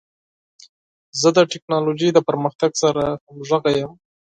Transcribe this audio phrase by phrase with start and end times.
[1.21, 3.91] زه د ټکنالوژۍ د پرمختګ سره همغږی یم.